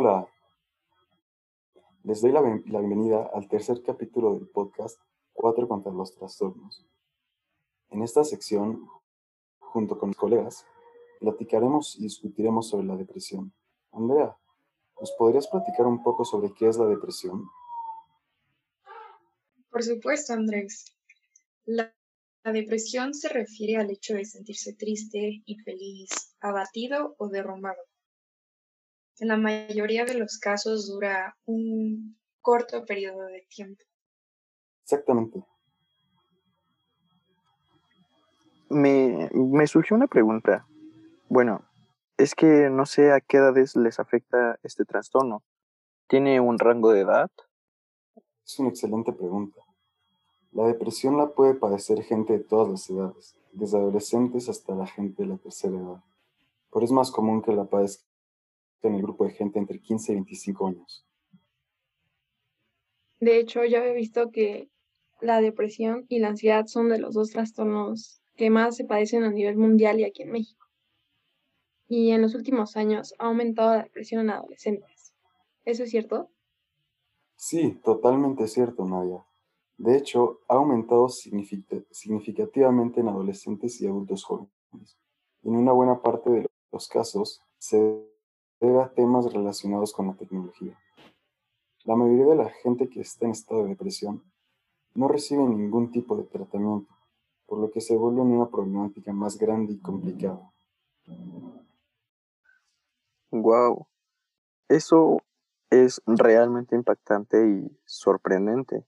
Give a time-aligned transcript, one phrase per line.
[0.00, 0.32] Hola,
[2.04, 4.96] les doy la, bienvenida al tercer capítulo del podcast
[5.32, 6.86] Cuatro contra los trastornos.
[7.90, 8.88] En esta sección,
[9.58, 10.64] junto con mis colegas,
[11.18, 13.52] platicaremos y discutiremos sobre la depresión.
[13.90, 14.38] Andrea,
[15.00, 17.50] ¿nos podrías platicar un poco sobre qué es la depresión?
[19.68, 20.96] Por supuesto, Andrés.
[21.64, 21.92] La,
[22.44, 27.87] la depresión se refiere al hecho de sentirse triste, infeliz, abatido o derrumbado
[29.20, 33.82] en la mayoría de los casos dura un corto periodo de tiempo.
[34.82, 35.44] Exactamente.
[38.70, 40.66] Me, me surgió una pregunta.
[41.28, 41.64] Bueno,
[42.16, 45.42] es que no sé a qué edades les afecta este trastorno.
[46.06, 47.30] ¿Tiene un rango de edad?
[48.44, 49.60] Es una excelente pregunta.
[50.52, 55.22] La depresión la puede padecer gente de todas las edades, desde adolescentes hasta la gente
[55.22, 56.02] de la tercera edad.
[56.72, 58.07] Pero es más común que la padezca
[58.86, 61.04] en el grupo de gente entre 15 y 25 años.
[63.20, 64.68] De hecho, ya he visto que
[65.20, 69.30] la depresión y la ansiedad son de los dos trastornos que más se padecen a
[69.30, 70.66] nivel mundial y aquí en México.
[71.88, 75.14] Y en los últimos años ha aumentado la depresión en adolescentes.
[75.64, 76.30] ¿Eso es cierto?
[77.34, 79.24] Sí, totalmente cierto, Nadia.
[79.76, 84.98] De hecho, ha aumentado significativamente en adolescentes y adultos jóvenes.
[85.42, 88.04] En una buena parte de los casos se
[88.60, 90.78] debe a temas relacionados con la tecnología.
[91.84, 94.22] La mayoría de la gente que está en estado de depresión
[94.94, 96.92] no recibe ningún tipo de tratamiento,
[97.46, 100.52] por lo que se vuelve una problemática más grande y complicada.
[103.30, 103.86] Wow,
[104.68, 105.18] eso
[105.70, 108.84] es realmente impactante y sorprendente.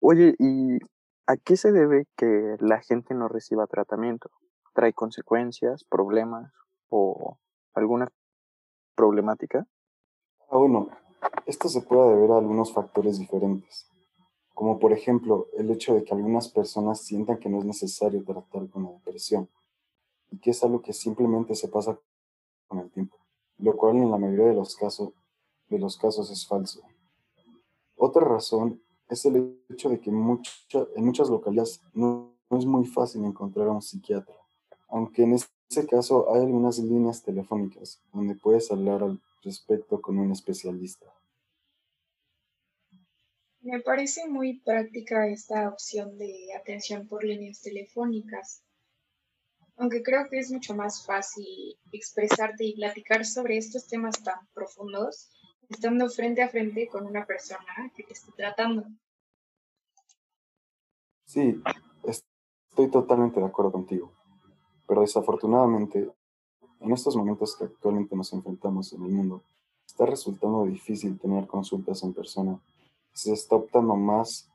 [0.00, 0.78] Oye, ¿y
[1.26, 4.30] a qué se debe que la gente no reciba tratamiento?
[4.74, 6.52] ¿Trae consecuencias, problemas
[6.88, 7.38] o
[7.74, 8.08] alguna
[8.96, 9.66] problemática?
[10.50, 10.88] Ah, bueno,
[11.46, 13.88] esto se puede deber a algunos factores diferentes,
[14.54, 18.68] como por ejemplo el hecho de que algunas personas sientan que no es necesario tratar
[18.70, 19.48] con la depresión
[20.30, 21.98] y que es algo que simplemente se pasa
[22.66, 23.16] con el tiempo,
[23.58, 25.12] lo cual en la mayoría de los casos,
[25.68, 26.82] es falso.
[27.96, 33.24] Otra razón es el hecho de que en muchas localidades no, no es muy fácil
[33.24, 34.36] encontrar a un psiquiatra,
[34.88, 40.00] aunque en este en ese caso, hay algunas líneas telefónicas donde puedes hablar al respecto
[40.00, 41.06] con un especialista.
[43.60, 48.62] Me parece muy práctica esta opción de atención por líneas telefónicas,
[49.76, 55.30] aunque creo que es mucho más fácil expresarte y platicar sobre estos temas tan profundos
[55.68, 58.86] estando frente a frente con una persona que te esté tratando.
[61.24, 61.60] Sí,
[62.04, 64.15] estoy totalmente de acuerdo contigo.
[64.86, 66.10] Pero desafortunadamente,
[66.80, 69.42] en estos momentos que actualmente nos enfrentamos en el mundo,
[69.86, 72.60] está resultando difícil tener consultas en persona.
[73.12, 74.50] Se está optando más,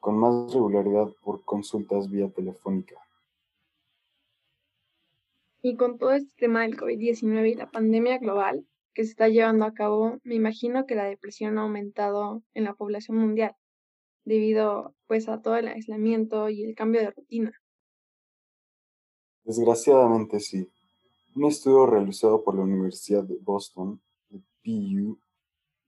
[0.00, 2.96] con más regularidad por consultas vía telefónica.
[5.62, 9.64] Y con todo este tema del COVID-19 y la pandemia global que se está llevando
[9.64, 13.56] a cabo, me imagino que la depresión ha aumentado en la población mundial
[14.24, 17.52] debido pues a todo el aislamiento y el cambio de rutina.
[19.44, 20.72] Desgraciadamente sí.
[21.34, 24.00] Un estudio realizado por la Universidad de Boston,
[24.64, 25.18] PU,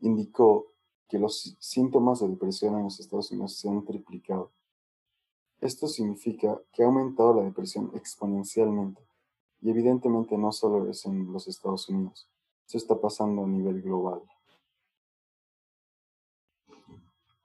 [0.00, 0.72] indicó
[1.08, 4.50] que los síntomas de depresión en los Estados Unidos se han triplicado.
[5.60, 9.00] Esto significa que ha aumentado la depresión exponencialmente,
[9.60, 12.28] y evidentemente no solo es en los Estados Unidos,
[12.66, 14.20] se está pasando a nivel global.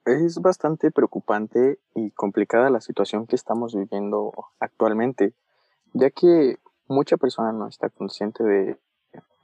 [0.05, 5.35] Es bastante preocupante y complicada la situación que estamos viviendo actualmente
[5.93, 6.57] ya que
[6.87, 8.79] mucha persona no está consciente de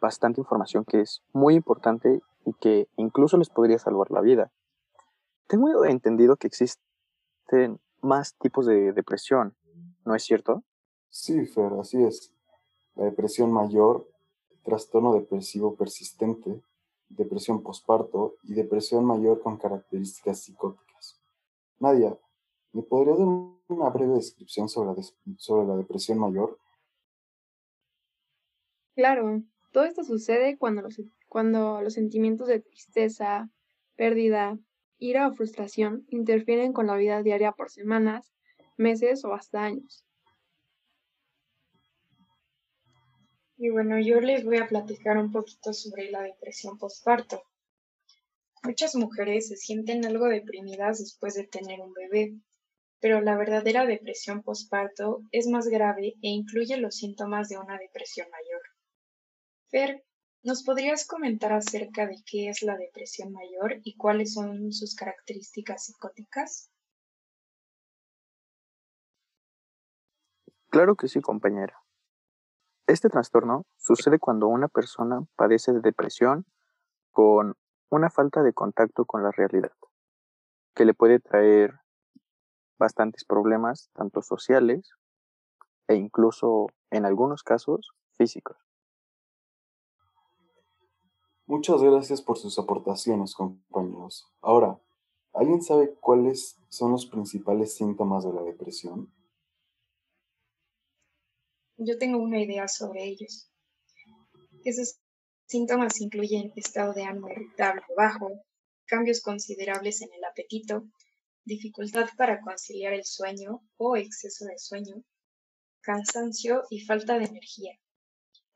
[0.02, 4.52] bastante información que es muy importante y que incluso les podría salvar la vida.
[5.48, 9.56] Tengo entendido que existen más tipos de depresión,
[10.06, 10.64] ¿no es cierto?
[11.10, 12.34] Sí, Fer, así es.
[12.96, 14.08] La depresión mayor,
[14.64, 16.62] trastorno depresivo persistente,
[17.10, 21.20] depresión posparto y depresión mayor con características psicóticas.
[21.80, 22.18] Nadia,
[22.76, 23.28] ¿Me podría dar
[23.70, 25.08] una breve descripción sobre la,
[25.38, 26.60] sobre la depresión mayor?
[28.96, 33.50] Claro, todo esto sucede cuando los, cuando los sentimientos de tristeza,
[33.96, 34.60] pérdida,
[34.98, 38.34] ira o frustración interfieren con la vida diaria por semanas,
[38.76, 40.04] meses o hasta años.
[43.56, 47.42] Y bueno, yo les voy a platicar un poquito sobre la depresión postparto.
[48.66, 52.36] Muchas mujeres se sienten algo deprimidas después de tener un bebé,
[53.06, 58.28] pero la verdadera depresión postparto es más grave e incluye los síntomas de una depresión
[58.32, 58.62] mayor.
[59.70, 60.04] Fer,
[60.42, 65.86] ¿Nos podrías comentar acerca de qué es la depresión mayor y cuáles son sus características
[65.86, 66.72] psicóticas?
[70.72, 71.80] Claro que sí, compañera.
[72.88, 76.48] Este trastorno sucede cuando una persona padece de depresión
[77.12, 77.54] con
[77.92, 79.74] una falta de contacto con la realidad,
[80.74, 81.85] que le puede traer
[82.78, 84.92] bastantes problemas, tanto sociales
[85.88, 88.58] e incluso, en algunos casos, físicos.
[91.48, 94.26] Muchas gracias por sus aportaciones, compañeros.
[94.42, 94.80] Ahora,
[95.34, 99.14] ¿alguien sabe cuáles son los principales síntomas de la depresión?
[101.78, 103.52] Yo tengo una idea sobre ellos.
[104.64, 104.98] Esos
[105.46, 108.32] síntomas incluyen estado de ánimo irritable bajo,
[108.86, 110.86] cambios considerables en el apetito,
[111.46, 115.04] dificultad para conciliar el sueño o exceso de sueño,
[115.82, 117.74] cansancio y falta de energía.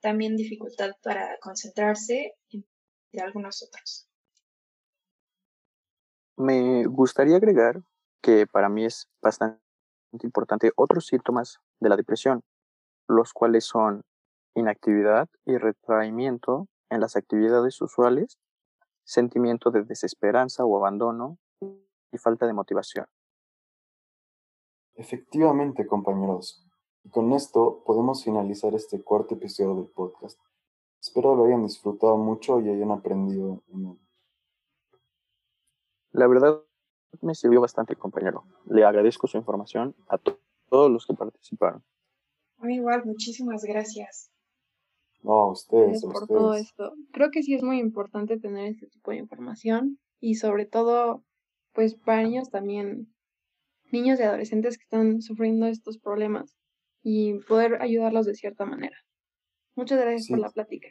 [0.01, 4.07] También dificultad para concentrarse, entre algunos otros.
[6.37, 7.81] Me gustaría agregar
[8.21, 9.59] que para mí es bastante
[10.23, 12.41] importante otros síntomas de la depresión,
[13.07, 14.03] los cuales son
[14.55, 18.39] inactividad y retraimiento en las actividades usuales,
[19.03, 21.37] sentimiento de desesperanza o abandono
[22.11, 23.05] y falta de motivación.
[24.95, 26.65] Efectivamente, compañeros.
[27.03, 30.39] Y con esto podemos finalizar este cuarto episodio del podcast.
[31.01, 33.63] Espero lo hayan disfrutado mucho y hayan aprendido
[36.11, 36.61] La verdad
[37.21, 38.43] me sirvió bastante, compañero.
[38.65, 40.17] Le agradezco su información a
[40.69, 41.83] todos los que participaron.
[42.57, 44.29] A mí igual, muchísimas gracias.
[45.21, 46.93] No, a ustedes, por todo esto.
[47.11, 51.23] Creo que sí es muy importante tener este tipo de información y sobre todo,
[51.73, 53.13] pues para niños también,
[53.91, 56.57] niños y adolescentes que están sufriendo estos problemas
[57.01, 58.97] y poder ayudarlos de cierta manera.
[59.75, 60.89] Muchas gracias por la plática.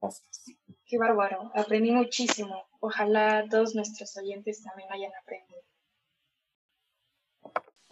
[0.00, 0.46] Gracias.
[0.86, 2.64] Qué bárbaro, aprendí muchísimo.
[2.80, 5.62] Ojalá todos nuestros oyentes también hayan aprendido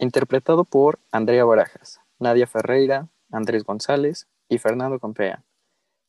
[0.01, 5.43] interpretado por Andrea Barajas, Nadia Ferreira, Andrés González y Fernando Compea,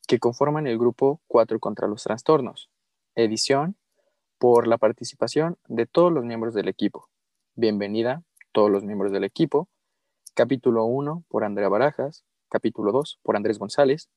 [0.07, 2.71] que conforman el grupo Cuatro contra los Trastornos.
[3.13, 3.77] Edición
[4.43, 7.07] por la participación de todos los miembros del equipo.
[7.55, 9.69] Bienvenida, todos los miembros del equipo.
[10.33, 14.09] Capítulo 1 por Andrea Barajas, capítulo 2 por Andrés González,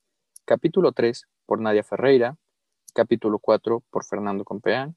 [0.44, 2.38] capítulo 3 por Nadia Ferreira,
[2.92, 4.96] capítulo 4 por Fernando Compeán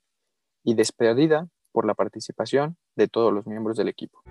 [0.63, 4.23] y despedida por la participación de todos los miembros del equipo.